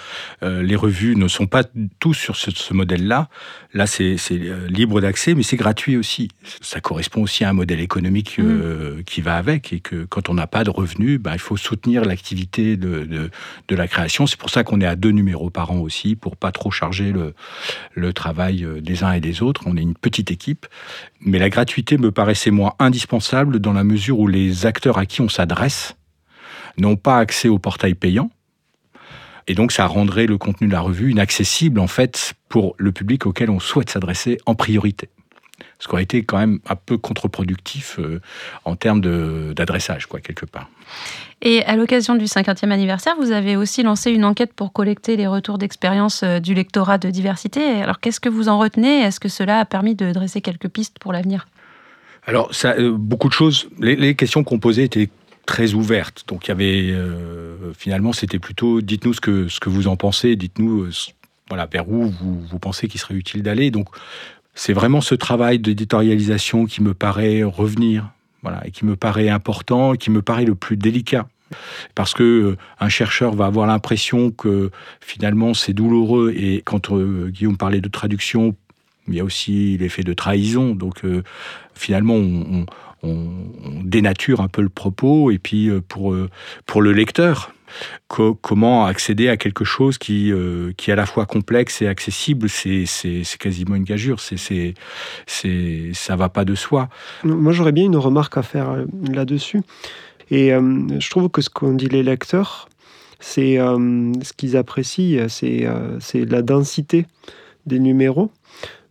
[0.43, 1.63] Euh, les revues ne sont pas
[1.99, 3.29] tous sur ce, modèle-là.
[3.73, 6.29] Là, c'est euh, libre d'accès, mais c'est gratuit aussi.
[6.61, 9.05] Ça correspond aussi à un modèle économique euh, mmh.
[9.05, 12.05] qui va avec et que quand on n'a pas de revenus, ben, il faut soutenir
[12.05, 14.27] l'activité de, de, la création.
[14.27, 17.13] C'est pour ça qu'on est à deux numéros par an aussi, pour pas trop charger
[17.13, 17.35] le,
[17.93, 19.63] le travail des uns et des autres.
[19.67, 20.67] On est une petite équipe,
[21.21, 25.21] mais la gratuité me paraissait moins indispensable dans la mesure où les acteurs à qui
[25.21, 25.97] on s'adresse
[26.79, 28.31] n'ont pas accès au portail payant.
[29.47, 33.27] Et donc, ça rendrait le contenu de la revue inaccessible, en fait, pour le public
[33.27, 35.11] auquel on souhaite s'adresser en priorité.
[35.79, 38.21] Ce qui aurait été quand même un peu contre-productif euh,
[38.65, 39.01] en termes
[39.55, 40.69] d'adressage, quoi, quelque part.
[41.43, 45.27] Et à l'occasion du 50e anniversaire, vous avez aussi lancé une enquête pour collecter les
[45.27, 47.83] retours d'expérience euh, du lectorat de diversité.
[47.83, 49.03] Alors, qu'est-ce que vous en retenez?
[49.03, 51.47] Est-ce que cela a permis de dresser quelques pistes pour l'avenir?
[52.27, 53.69] Alors, ça, euh, beaucoup de choses.
[53.79, 55.11] Les, les questions qu'on posait étaient
[55.47, 56.25] très ouverte.
[56.29, 59.97] Donc il y avait euh, finalement c'était plutôt dites-nous ce que ce que vous en
[59.97, 60.91] pensez, dites-nous euh,
[61.49, 63.71] voilà vers où vous, vous pensez qu'il serait utile d'aller.
[63.71, 63.89] Donc
[64.55, 68.11] c'est vraiment ce travail d'éditorialisation qui me paraît revenir,
[68.43, 71.27] voilà, et qui me paraît important, et qui me paraît le plus délicat.
[71.95, 77.57] Parce que euh, un chercheur va avoir l'impression que finalement c'est douloureux et quand Guillaume
[77.57, 78.57] parlait de traduction,
[79.09, 80.75] il y a aussi l'effet de trahison.
[80.75, 81.03] Donc
[81.75, 82.65] finalement on,
[83.05, 86.29] on, dénature un peu le propos et puis euh, pour, euh,
[86.67, 87.53] pour le lecteur,
[88.09, 92.49] comment accéder à quelque chose qui, euh, qui est à la fois complexe et accessible,
[92.49, 92.87] c'est
[93.39, 94.75] quasiment une gageure, c'est
[95.27, 96.89] ça va pas de soi.
[97.25, 99.63] Moi j'aurais bien une remarque à faire là-dessus.
[100.31, 102.69] Et je trouve que ce qu'ont dit les lecteurs,
[103.19, 105.67] c'est ce qu'ils apprécient, c'est
[106.15, 107.07] la densité
[107.67, 108.31] des numéros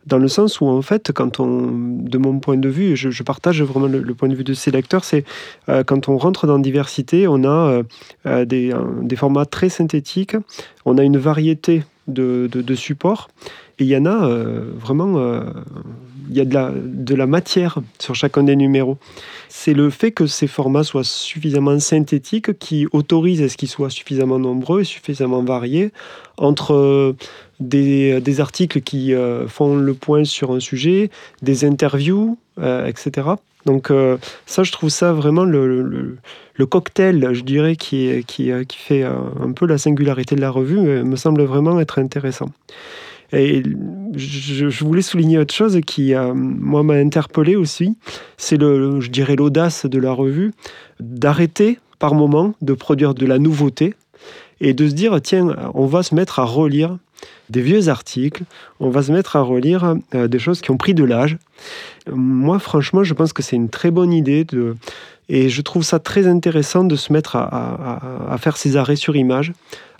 [0.06, 3.62] dans le sens où en fait, quand on, de mon point de vue, je, partage
[3.62, 5.24] vraiment le, point de vue de ces lecteurs, c'est
[5.68, 7.82] euh, quand on rentre dans diversité, on a euh,
[8.26, 10.36] euh, des, formats très synthétiques,
[10.84, 13.28] on a une variété de, de, supports.
[13.78, 14.28] Il y en a
[14.78, 15.42] vraiment,
[16.30, 18.98] il y a de la, matière sur chacun des numéros.
[19.48, 23.90] C'est le fait que ces formats soient suffisamment synthétiques qui autorise à ce qu'ils soient
[23.90, 25.90] suffisamment nombreux et suffisamment variés
[26.36, 27.16] entre
[27.58, 29.12] des, des articles qui
[29.48, 31.10] font le point sur un sujet,
[31.42, 33.34] des interviews, etc.
[33.66, 36.16] Donc euh, ça, je trouve ça vraiment le,
[36.70, 41.42] cocktail, je dirais, qui, qui fait un peu la singularité de la revue, me semble
[41.42, 42.50] vraiment être intéressant.
[43.32, 43.62] Et
[44.14, 47.96] je, voulais souligner autre chose qui, euh, moi, m'a interpellé aussi,
[48.36, 50.52] c'est, le, je dirais, l'audace de la revue
[51.00, 53.94] d'arrêter par moment de produire de la nouveauté
[54.60, 56.98] et de se dire, tiens, on va se mettre à relire
[57.50, 58.44] des vieux articles,
[58.80, 61.38] on va se mettre à relire euh, des choses qui ont pris de l'âge.
[62.10, 64.46] Moi, franchement, je pense que c'est une très bonne idée
[65.28, 69.52] et je trouve ça très intéressant de se mettre à, faire ces arrêts sur image,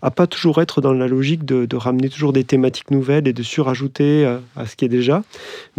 [0.05, 3.43] à pas toujours être dans la logique de, ramener toujours des thématiques nouvelles et de
[3.43, 5.25] surajouter euh, à ce qui est déjà,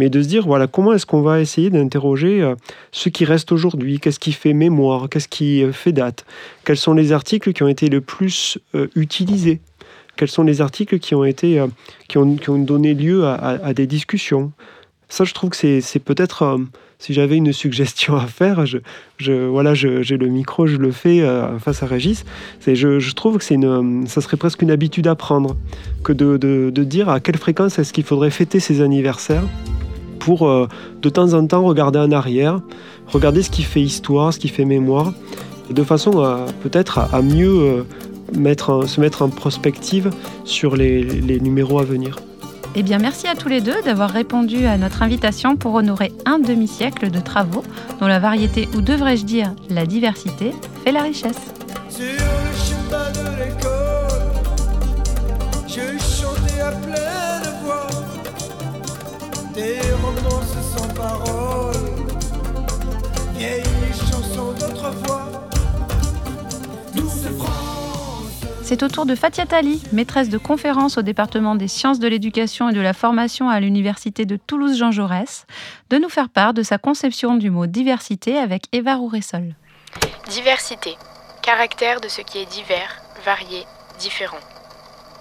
[0.00, 2.56] mais de se dire voilà comment est-ce qu'on va essayer d'interroger euh,
[2.90, 6.26] ce qui reste aujourd'hui, qu'est-ce qui fait mémoire, qu'est-ce qui fait date,
[6.64, 8.58] quels sont les articles qui ont été le plus
[8.96, 9.60] utilisés?
[10.16, 11.66] Quels sont les articles qui ont, été, euh,
[12.08, 14.50] qui ont donné lieu à, des discussions?
[15.08, 16.58] Ça, je trouve que c'est peut-être, euh,
[16.98, 18.64] si j'avais une suggestion à faire,
[19.20, 22.24] voilà, j'ai le micro, je le fais euh, face à Régis.
[22.66, 25.56] Je, trouve que une, ça serait presque une habitude à prendre
[26.02, 29.44] que de, dire à quelle fréquence est-ce qu'il faudrait fêter ses anniversaires
[30.18, 32.60] pour de temps en temps regarder en arrière,
[33.06, 35.12] regarder ce qui fait histoire, ce qui fait mémoire,
[35.70, 37.84] de façon peut-être à, mieux
[38.34, 40.10] se mettre en prospective
[40.44, 42.16] sur les numéros à venir.
[42.78, 46.38] Eh bien, merci à tous les deux d'avoir répondu à notre invitation pour honorer un
[46.38, 47.64] demi-siècle de travaux
[48.00, 50.52] dont la variété, ou devrais-je dire la diversité,
[50.84, 51.40] fait la richesse.
[51.88, 54.30] Sur le chemin de l'école,
[55.66, 57.86] je chantais à pleine voix
[59.54, 61.76] des romances sans parole,
[63.38, 65.25] vieilles chansons d'autrefois.
[68.68, 72.68] C'est au tour de Fatia Tali, maîtresse de conférences au département des sciences de l'éducation
[72.68, 75.46] et de la formation à l'université de Toulouse-Jean Jaurès,
[75.90, 79.54] de nous faire part de sa conception du mot diversité avec Eva Rouressol.
[80.30, 80.96] Diversité,
[81.42, 83.62] caractère de ce qui est divers, varié,
[84.00, 84.36] différent.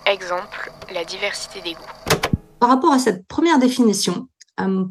[0.07, 2.29] Exemple, la diversité des goûts.
[2.59, 4.27] Par rapport à cette première définition,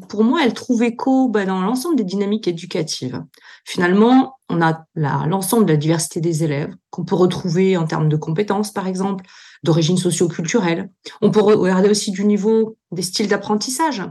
[0.09, 3.23] pour moi, elle trouve écho bah, dans l'ensemble des dynamiques éducatives.
[3.65, 8.15] Finalement, on a l'ensemble de la diversité des élèves qu'on peut retrouver en termes de
[8.15, 9.25] compétences, par exemple,
[9.63, 10.91] d'origine socio-culturelle.
[11.21, 14.03] On peut regarder aussi du niveau des styles d'apprentissage.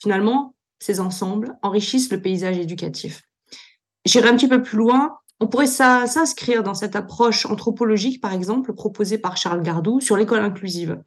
[0.00, 3.22] Finalement, ces ensembles enrichissent le paysage éducatif.
[4.06, 5.18] J'irai un petit peu plus loin.
[5.40, 10.40] On pourrait s'inscrire dans cette approche anthropologique, par exemple, proposée par Charles Gardou sur l'école
[10.40, 10.98] inclusive.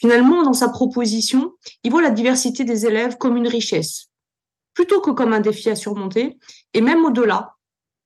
[0.00, 1.52] Finalement, dans sa proposition,
[1.84, 4.08] il voit la diversité des élèves comme une richesse,
[4.72, 6.38] plutôt que comme un défi à surmonter,
[6.72, 7.56] et même au-delà.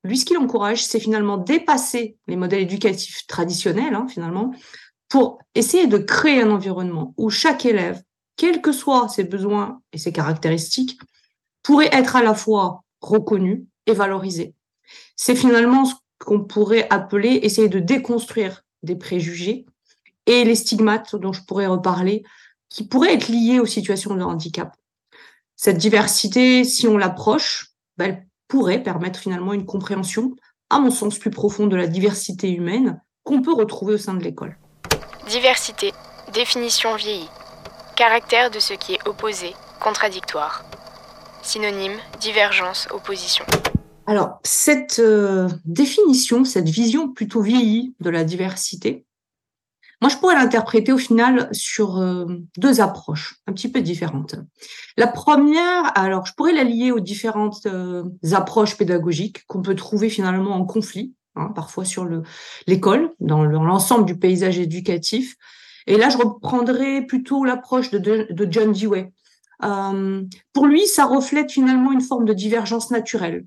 [0.02, 4.52] Lui, ce qu'il encourage, c'est finalement dépasser les modèles éducatifs traditionnels, hein, finalement,
[5.08, 8.02] pour essayer de créer un environnement où chaque élève,
[8.36, 10.98] quels que soient ses besoins et ses caractéristiques,
[11.62, 14.54] pourrait être à la fois reconnu et valorisé.
[15.14, 19.64] C'est finalement ce qu'on pourrait appeler essayer de déconstruire des préjugés
[20.26, 22.24] et les stigmates dont je pourrais reparler,
[22.68, 24.74] qui pourraient être liés aux situations de handicap.
[25.56, 30.34] Cette diversité, si on l'approche, ben, elle pourrait permettre finalement une compréhension,
[30.70, 34.22] à mon sens, plus profonde de la diversité humaine qu'on peut retrouver au sein de
[34.22, 34.58] l'école.
[35.28, 35.92] Diversité,
[36.32, 37.28] définition vieillie,
[37.96, 40.64] caractère de ce qui est opposé, contradictoire.
[41.42, 43.44] Synonyme, divergence, opposition.
[44.06, 49.03] Alors, cette euh, définition, cette vision plutôt vieillie de la diversité,
[50.00, 52.26] moi, je pourrais l'interpréter au final sur euh,
[52.58, 54.36] deux approches un petit peu différentes.
[54.96, 60.08] La première, alors je pourrais la lier aux différentes euh, approches pédagogiques qu'on peut trouver
[60.08, 62.08] finalement en conflit, hein, parfois sur
[62.66, 65.36] l'école, dans l'ensemble du paysage éducatif.
[65.86, 69.12] Et là, je reprendrai plutôt l'approche de, John Dewey.
[69.62, 73.46] Euh, pour lui, ça reflète finalement une forme de divergence naturelle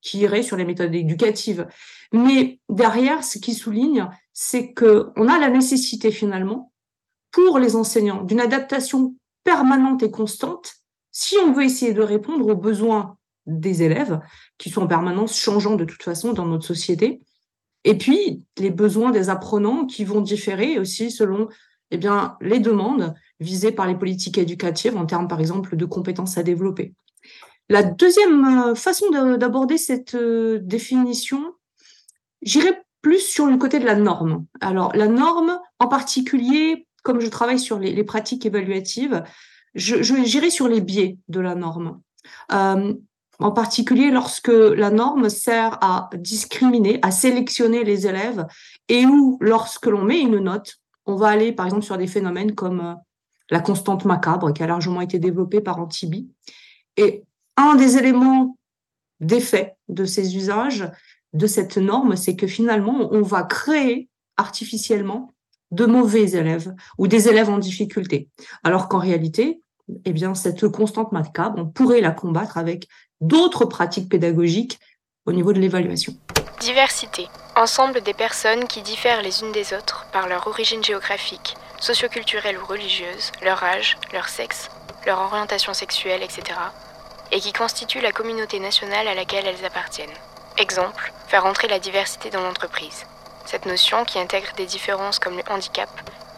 [0.00, 1.66] qui irait sur les méthodes éducatives.
[2.12, 6.70] Mais derrière, ce qui souligne, c'est qu'on a la nécessité finalement,
[7.30, 10.74] pour les enseignants, d'une adaptation permanente et constante
[11.10, 14.20] si on veut essayer de répondre aux besoins des élèves,
[14.58, 17.22] qui sont en permanence changeants de toute façon dans notre société,
[17.84, 21.48] et puis les besoins des apprenants qui vont différer aussi selon
[21.90, 26.36] eh bien, les demandes visées par les politiques éducatives en termes, par exemple, de compétences
[26.36, 26.92] à développer.
[27.70, 31.54] La deuxième euh, façon d'aborder cette euh, définition,
[32.42, 34.46] j'irai plus sur le côté de la norme.
[34.60, 39.22] Alors, la norme, en particulier, comme je travaille sur les, pratiques évaluatives,
[39.76, 42.00] je, j'irai sur les biais de la norme.
[42.50, 42.94] Euh,
[43.38, 48.44] en particulier lorsque la norme sert à discriminer, à sélectionner les élèves,
[48.88, 52.56] et où, lorsque l'on met une note, on va aller par exemple sur des phénomènes
[52.56, 52.94] comme euh,
[53.50, 56.28] la constante macabre, qui a largement été développée par Antibi.
[56.96, 57.22] Et
[57.56, 58.56] un des éléments
[59.20, 60.90] d'effet de ces usages,
[61.36, 65.32] de cette norme, c'est que finalement, on va créer artificiellement
[65.70, 68.28] de mauvais élèves ou des élèves en difficulté.
[68.64, 69.60] Alors qu'en réalité,
[70.04, 72.88] eh bien, cette constante macabre, on pourrait la combattre avec
[73.20, 74.78] d'autres pratiques pédagogiques
[75.26, 76.14] au niveau de l'évaluation.
[76.60, 77.28] Diversité.
[77.54, 82.66] Ensemble des personnes qui diffèrent les unes des autres par leur origine géographique, socioculturelle ou
[82.66, 84.70] religieuse, leur âge, leur sexe,
[85.06, 86.58] leur orientation sexuelle, etc.
[87.32, 90.08] et qui constituent la communauté nationale à laquelle elles appartiennent.
[90.58, 93.04] Exemple, faire entrer la diversité dans l'entreprise.
[93.44, 95.90] Cette notion, qui intègre des différences comme le handicap,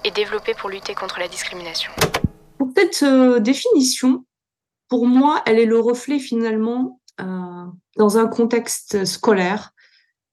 [0.02, 1.92] est développée pour lutter contre la discrimination.
[2.58, 4.24] Pour cette euh, définition,
[4.88, 7.64] pour moi, elle est le reflet finalement, euh,
[7.96, 9.70] dans un contexte scolaire,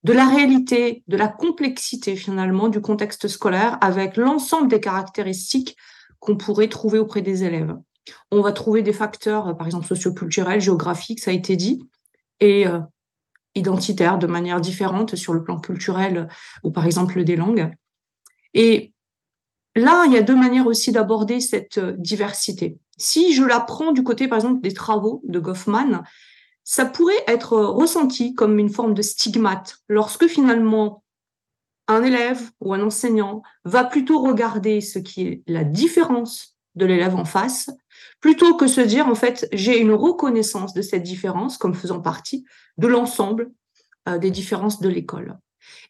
[0.03, 5.77] de la réalité, de la complexité finalement du contexte scolaire avec l'ensemble des caractéristiques
[6.19, 7.75] qu'on pourrait trouver auprès des élèves.
[8.31, 11.87] On va trouver des facteurs, par exemple socioculturels, géographiques, ça a été dit,
[12.39, 12.79] et euh,
[13.55, 16.27] identitaires de manière différente sur le plan culturel
[16.63, 17.71] ou par exemple des langues.
[18.53, 18.93] Et
[19.75, 22.77] là, il y a deux manières aussi d'aborder cette euh, diversité.
[22.97, 26.03] Si je la prends du côté, par exemple, des travaux de Goffman,
[26.63, 31.03] ça pourrait être ressenti comme une forme de stigmate lorsque finalement
[31.87, 37.15] un élève ou un enseignant va plutôt regarder ce qui est la différence de l'élève
[37.15, 37.69] en face,
[38.25, 42.43] plutôt que se dire, en fait, j'ai une reconnaissance de cette différence comme faisant partie
[42.79, 43.51] de l'ensemble
[44.09, 45.37] euh, des différences de l'école.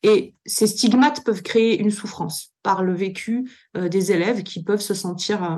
[0.03, 4.81] Et ces stigmates peuvent créer une souffrance par le vécu euh, des élèves qui peuvent
[4.81, 5.57] se sentir euh,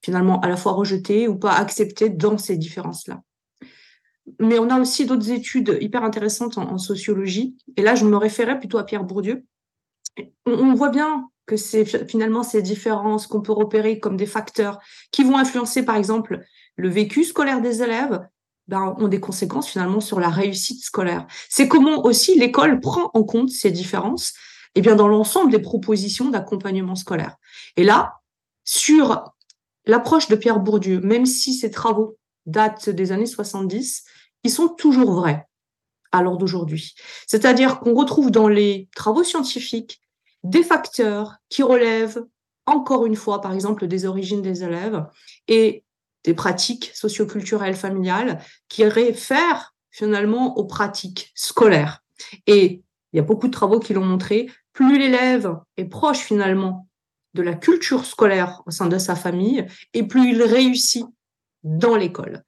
[0.00, 3.20] finalement à la fois rejetés ou pas acceptés dans ces différences-là.
[4.38, 7.56] Mais on a aussi d'autres études hyper intéressantes en, sociologie.
[7.76, 9.44] Et là, je me référais plutôt à Pierre Bourdieu.
[10.46, 14.78] On, voit bien que c'est finalement ces différences qu'on peut repérer comme des facteurs
[15.10, 16.40] qui vont influencer, par exemple,
[16.76, 18.20] le vécu scolaire des élèves,
[18.68, 21.26] ben, ont des conséquences finalement sur la réussite scolaire.
[21.48, 24.34] C'est comment aussi l'école prend en compte ces différences
[24.74, 27.36] eh bien, dans l'ensemble des propositions d'accompagnement scolaire.
[27.76, 28.20] Et là,
[28.64, 29.34] sur
[29.84, 32.16] l'approche de Pierre Bourdieu, même si ses travaux
[32.46, 34.04] datent des années 70,
[34.44, 35.46] ils sont toujours vrais
[36.12, 36.94] à l'heure d'aujourd'hui.
[37.26, 40.00] C'est-à-dire qu'on retrouve dans les travaux scientifiques
[40.42, 42.24] des facteurs qui relèvent,
[42.66, 45.04] encore une fois, par exemple, des origines des élèves
[45.48, 45.84] et
[46.24, 52.02] des pratiques socioculturelles familiales qui réfèrent finalement aux pratiques scolaires.
[52.46, 52.82] Et
[53.12, 56.88] il y a beaucoup de travaux qui l'ont montré, plus l'élève est proche finalement
[57.34, 61.06] de la culture scolaire au sein de sa famille, et plus il réussit
[61.62, 62.44] dans l'école.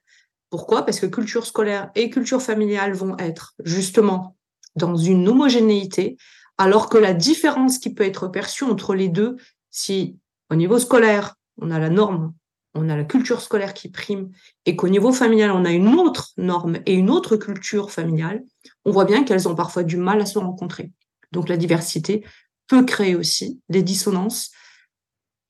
[0.50, 0.84] Pourquoi?
[0.84, 4.36] Parce que culture scolaire et culture familiale vont être justement
[4.76, 6.16] dans une homogénéité,
[6.58, 9.36] alors que la différence qui peut être perçue entre les deux,
[9.70, 10.18] si
[10.50, 12.32] au niveau scolaire, on a la norme,
[12.74, 14.30] on a la culture scolaire qui prime,
[14.66, 18.42] et qu'au niveau familial, on a une autre norme et une autre culture familiale,
[18.84, 20.90] on voit bien qu'elles ont parfois du mal à se rencontrer.
[21.32, 22.24] Donc la diversité
[22.66, 24.50] peut créer aussi des dissonances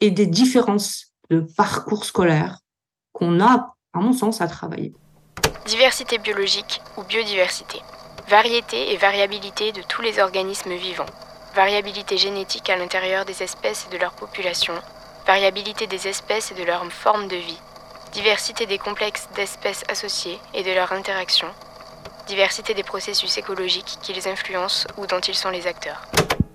[0.01, 2.59] et des différences de parcours scolaire
[3.13, 4.93] qu'on a, à mon sens, à travailler.
[5.67, 7.79] Diversité biologique ou biodiversité.
[8.29, 11.05] Variété et variabilité de tous les organismes vivants.
[11.55, 14.73] Variabilité génétique à l'intérieur des espèces et de leur population.
[15.27, 17.59] Variabilité des espèces et de leur forme de vie.
[18.15, 21.51] Diversité des complexes d'espèces associées et de leurs interactions.
[22.27, 26.07] Diversité des processus écologiques qui les influencent ou dont ils sont les acteurs.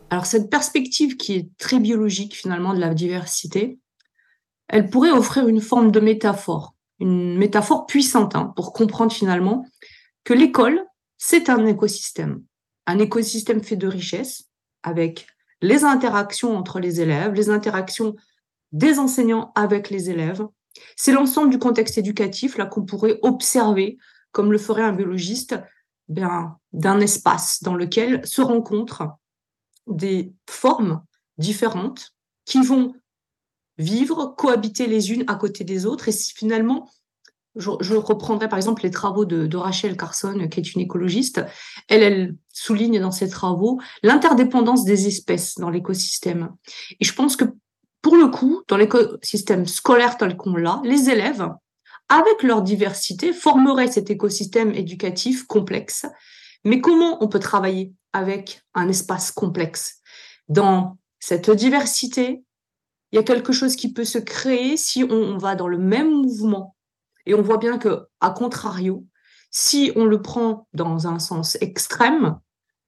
[0.09, 3.77] Alors cette perspective qui est très biologique finalement de la diversité,
[4.69, 9.67] elle pourrait offrir une forme de métaphore, une métaphore puissante hein, pour comprendre finalement
[10.23, 10.83] que l'école,
[11.19, 12.41] c'est un écosystème,
[12.87, 14.45] un écosystème fait de richesses
[14.81, 15.27] avec
[15.61, 18.15] les interactions entre les élèves, les interactions
[18.71, 20.47] des enseignants avec les élèves.
[20.95, 23.97] C'est l'ensemble du contexte éducatif là qu'on pourrait observer,
[24.31, 25.59] comme le ferait un biologiste,
[26.07, 29.03] ben, d'un espace dans lequel se rencontrent
[29.87, 31.03] des formes
[31.37, 32.13] différentes
[32.45, 32.95] qui vont
[33.77, 36.07] vivre, cohabiter les unes à côté des autres.
[36.07, 36.89] Et si finalement,
[37.59, 41.45] je, reprendrai par exemple les travaux de, Rachel Carson, qui est une écologiste,
[41.87, 46.49] elle, elle souligne dans ses travaux l'interdépendance des espèces dans l'écosystème.
[46.99, 47.45] Et je pense que
[48.01, 51.47] pour le coup, dans l'écosystème scolaire tel qu'on l'a, les élèves,
[52.07, 56.05] avec leur diversité, formeraient cet écosystème éducatif complexe.
[56.63, 60.01] Mais comment on peut travailler avec un espace complexe.
[60.47, 62.43] Dans cette diversité,
[63.11, 66.11] il y a quelque chose qui peut se créer si on, va dans le même
[66.11, 66.75] mouvement.
[67.29, 69.05] Et on voit bien que, à contrario,
[69.51, 72.39] si on le prend dans un sens extrême,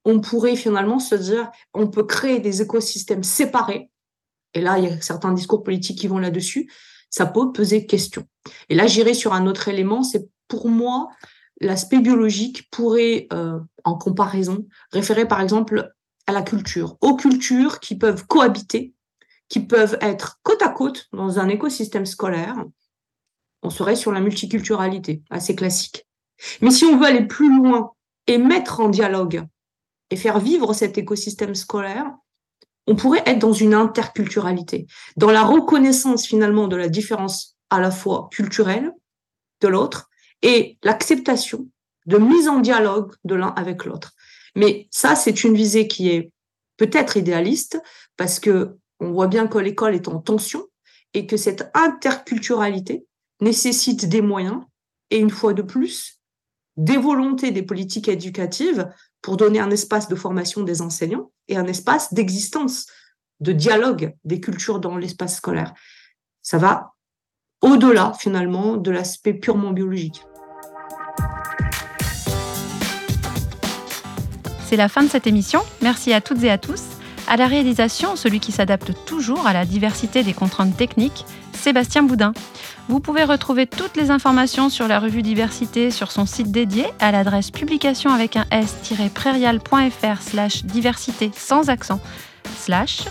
[0.04, 3.88] on pourrait finalement se dire, on peut créer des écosystèmes séparés.
[4.54, 6.68] Et là, il y a certains discours politiques qui vont là-dessus.
[7.08, 8.24] Ça peut peser question.
[8.68, 10.02] Et là, j'irai sur un autre élément.
[10.02, 11.08] C'est pour moi,
[11.60, 15.92] l'aspect biologique pourrait, euh, en comparaison, référer par exemple
[16.26, 18.92] à la culture, aux cultures qui peuvent cohabiter,
[19.48, 22.64] qui peuvent être côte à côte dans un écosystème scolaire.
[23.62, 26.06] On serait sur la multiculturalité, assez classique.
[26.60, 27.92] Mais si on veut aller plus loin
[28.26, 29.44] et mettre en dialogue
[30.10, 32.10] et faire vivre cet écosystème scolaire,
[32.86, 34.86] on pourrait être dans une interculturalité,
[35.16, 38.92] dans la reconnaissance finalement de la différence à la fois culturelle
[39.60, 40.10] de l'autre
[40.42, 41.68] et l'acceptation
[42.06, 44.12] de mise en dialogue de l'un avec l'autre.
[44.56, 46.32] Mais ça, c'est une visée qui est
[46.76, 47.80] peut-être idéaliste
[48.16, 50.66] parce que on voit bien que l'école est en tension
[51.14, 53.06] et que cette interculturalité
[53.42, 54.62] nécessite des moyens
[55.10, 56.20] et une fois de plus,
[56.76, 58.88] des volontés des politiques éducatives
[59.20, 62.86] pour donner un espace de formation des enseignants et un espace d'existence,
[63.40, 65.74] de dialogue des cultures dans l'espace scolaire.
[66.40, 66.94] Ça va
[67.60, 70.24] au-delà finalement de l'aspect purement biologique.
[74.66, 75.60] C'est la fin de cette émission.
[75.82, 76.82] Merci à toutes et à tous.
[77.28, 81.26] À la réalisation, celui qui s'adapte toujours à la diversité des contraintes techniques,
[81.62, 82.32] Sébastien Boudin.
[82.88, 87.12] Vous pouvez retrouver toutes les informations sur la revue Diversité sur son site dédié à
[87.12, 92.00] l'adresse publication avec un s-prairial.fr slash diversité sans accent
[92.58, 93.02] slash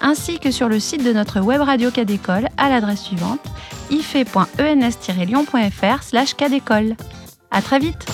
[0.00, 3.44] ainsi que sur le site de notre web radio Cadécole à l'adresse suivante
[3.90, 6.36] ife.ens-lyon.fr slash.
[7.50, 8.06] À très vite